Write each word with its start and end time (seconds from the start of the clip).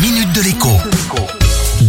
minute 0.00 0.32
de 0.32 0.42
l'écho. 0.42 0.68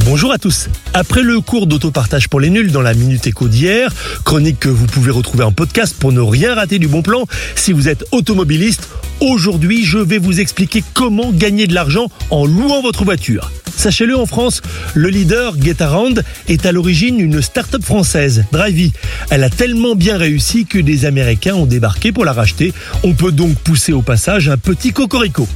Bonjour 0.06 0.31
à 0.31 0.40
tous. 0.40 0.67
Après 0.94 1.22
le 1.22 1.41
cours 1.41 1.67
d'autopartage 1.67 2.28
pour 2.28 2.40
les 2.40 2.49
nuls 2.49 2.72
dans 2.72 2.81
la 2.81 2.96
Minute 2.96 3.28
Éco 3.28 3.48
d'hier, 3.48 3.93
chronique 4.23 4.59
que 4.59 4.70
vous 4.70 4.88
pouvez 4.88 5.12
retrouver 5.12 5.43
en 5.43 5.51
podcast 5.51 5.96
pour 5.99 6.11
ne 6.11 6.21
rien 6.21 6.55
rater 6.55 6.79
du 6.79 6.87
bon 6.87 7.03
plan 7.03 7.25
si 7.55 7.71
vous 7.71 7.87
êtes 7.87 8.05
automobiliste, 8.11 8.89
aujourd'hui 9.19 9.85
je 9.85 9.99
vais 9.99 10.17
vous 10.17 10.39
expliquer 10.39 10.83
comment 10.93 11.31
gagner 11.31 11.67
de 11.67 11.75
l'argent 11.75 12.07
en 12.31 12.45
louant 12.45 12.81
votre 12.81 13.04
voiture. 13.04 13.52
Sachez-le, 13.80 14.18
en 14.18 14.25
France, 14.25 14.61
le 14.93 15.07
leader 15.07 15.55
GetAround 15.57 16.25
est 16.50 16.66
à 16.66 16.73
l'origine 16.73 17.18
une 17.18 17.41
start-up 17.41 17.82
française, 17.82 18.44
Drivey. 18.52 18.91
Elle 19.30 19.41
a 19.41 19.50
tellement 19.50 19.95
bien 19.95 20.18
réussi 20.18 20.66
que 20.66 20.80
des 20.80 21.05
Américains 21.05 21.55
ont 21.55 21.66
débarqué 21.66 22.12
pour 22.12 22.26
la 22.26 22.34
racheter. 22.34 22.73
On 23.04 23.13
peut 23.13 23.31
donc 23.31 23.55
pousser 23.59 23.94
au 23.94 24.02
passage 24.02 24.50
un 24.50 24.57
petit 24.57 24.91
cocorico. 24.91 25.48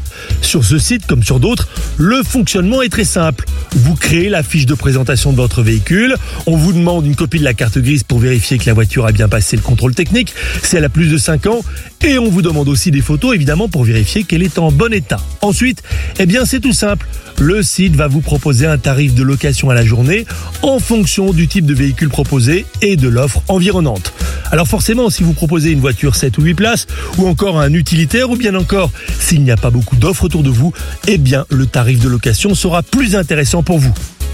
Sur 0.42 0.64
ce 0.64 0.78
site, 0.78 1.06
comme 1.06 1.21
sur 1.21 1.42
d'autres, 1.42 1.68
le 1.98 2.24
fonctionnement 2.24 2.82
est 2.82 2.88
très 2.88 3.04
simple. 3.04 3.44
Vous 3.75 3.96
créez 3.96 4.30
la 4.30 4.42
fiche 4.42 4.68
de 4.68 4.74
présentation 4.74 5.32
de 5.32 5.38
votre 5.38 5.61
véhicule, 5.61 6.16
on 6.46 6.55
vous 6.55 6.71
demande 6.71 7.05
une 7.05 7.18
copie 7.18 7.39
de 7.39 7.44
la 7.44 7.54
carte 7.54 7.78
grise 7.78 8.04
pour 8.04 8.19
vérifier 8.19 8.58
que 8.58 8.68
la 8.68 8.74
voiture 8.74 9.05
a 9.05 9.11
bien 9.11 9.28
passé 9.28 9.58
le 9.58 9.61
contrôle 9.61 9.96
technique, 9.96 10.33
si 10.64 10.78
elle 10.78 10.86
a 10.86 10.89
plus 10.89 11.10
de 11.10 11.18
5 11.18 11.47
ans, 11.47 11.61
et 12.02 12.18
on 12.19 12.30
vous 12.30 12.42
demande 12.42 12.69
aussi 12.69 12.89
des 12.89 13.02
photos 13.02 13.36
évidemment 13.36 13.68
pour 13.68 13.83
vérifier 13.83 14.24
qu'elle 14.24 14.44
est 14.44 14.60
en 14.60 14.71
bon 14.71 14.94
état. 14.94 15.19
Ensuite, 15.42 15.83
eh 16.19 16.25
bien 16.25 16.46
c'est 16.46 16.61
tout 16.61 16.71
simple, 16.71 17.05
le 17.39 17.64
site 17.64 17.96
va 17.96 18.08
proposer 18.22 18.66
un 18.66 18.78
tarif 18.78 19.14
de 19.14 19.24
location 19.24 19.70
à 19.70 19.74
la 19.74 19.86
journée 19.86 20.26
en 20.62 20.80
fonction 20.80 21.32
du 21.34 21.48
type 21.48 21.66
de 21.66 21.74
véhicule 21.74 22.10
proposé 22.10 22.66
et 22.82 22.96
de 22.96 23.08
l'offre 23.08 23.42
environnante. 23.48 24.14
Alors 24.52 24.68
forcément, 24.68 25.10
si 25.10 25.24
vous 25.24 25.34
proposez 25.34 25.72
une 25.72 25.80
voiture 25.80 26.16
7 26.16 26.38
ou 26.38 26.44
8 26.44 26.54
places, 26.54 26.88
ou 27.18 27.28
encore 27.28 27.60
un 27.60 27.74
utilitaire, 27.74 28.30
ou 28.30 28.36
bien 28.36 28.56
encore 28.56 28.92
s'il 29.20 29.44
n'y 29.44 29.52
a 29.52 29.58
pas 29.58 29.72
beaucoup 29.72 29.96
d'offres 29.96 30.26
autour 30.26 30.44
de 30.44 30.50
vous, 30.50 30.74
eh 31.08 31.18
bien 31.18 31.46
le 31.50 31.66
tarif 31.66 32.00
de 32.00 32.09
location 32.09 32.53
sera 32.56 32.84
plus 32.84 33.16
intéressant 33.16 33.64
pour 33.64 33.80
vous. 33.80 33.94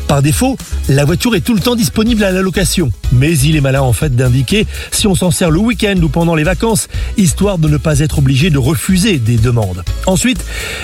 Par 0.09 0.23
défaut, 0.23 0.57
la 0.87 1.05
voiture 1.05 1.35
est 1.35 1.41
tout 1.41 1.53
le 1.53 1.59
temps 1.59 1.75
disponible 1.75 2.23
à 2.23 2.31
la 2.31 2.41
location. 2.41 2.91
Mais 3.19 3.37
il 3.37 3.55
est 3.55 3.61
malin 3.61 3.81
en 3.81 3.93
fait 3.93 4.15
d'indiquer 4.15 4.65
si 4.91 5.07
on 5.07 5.15
s'en 5.15 5.29
sert 5.29 5.51
le 5.51 5.59
week-end 5.59 5.97
ou 6.01 6.09
pendant 6.09 6.35
les 6.35 6.43
vacances, 6.43 6.87
histoire 7.17 7.57
de 7.57 7.67
ne 7.67 7.77
pas 7.77 7.99
être 7.99 8.19
obligé 8.19 8.49
de 8.49 8.57
refuser 8.57 9.17
des 9.17 9.37
demandes. 9.37 9.83
Ensuite, 10.05 10.43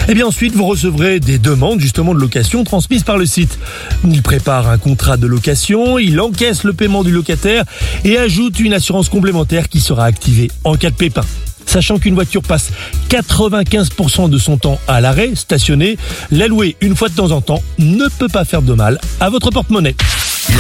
eh 0.09 0.23
ensuite 0.23 0.53
vous 0.53 0.65
recevrez 0.65 1.19
des 1.19 1.39
demandes 1.39 1.79
justement 1.79 2.13
de 2.13 2.19
location 2.19 2.63
transmises 2.63 3.03
par 3.03 3.17
le 3.17 3.25
site. 3.25 3.57
Il 4.03 4.21
prépare 4.21 4.69
un 4.69 4.77
contrat 4.77 5.17
de 5.17 5.27
location, 5.27 5.97
il 5.97 6.19
encaisse 6.19 6.63
le 6.63 6.73
paiement 6.73 7.03
du 7.03 7.11
locataire 7.11 7.63
et 8.03 8.17
ajoute 8.17 8.59
une 8.59 8.73
assurance 8.73 9.09
complémentaire 9.09 9.69
qui 9.69 9.79
sera 9.79 10.05
activée 10.05 10.51
en 10.63 10.75
cas 10.75 10.89
de 10.89 10.95
pépin 10.95 11.23
sachant 11.65 11.97
qu'une 11.97 12.15
voiture 12.15 12.41
passe 12.41 12.69
95% 13.09 14.29
de 14.29 14.37
son 14.37 14.57
temps 14.57 14.79
à 14.87 15.01
l'arrêt, 15.01 15.31
stationnée, 15.35 15.97
la 16.31 16.47
louer 16.47 16.75
une 16.81 16.95
fois 16.95 17.09
de 17.09 17.15
temps 17.15 17.31
en 17.31 17.41
temps 17.41 17.61
ne 17.79 18.07
peut 18.07 18.29
pas 18.29 18.45
faire 18.45 18.61
de 18.61 18.73
mal 18.73 18.99
à 19.19 19.29
votre 19.29 19.49
porte-monnaie. 19.49 19.95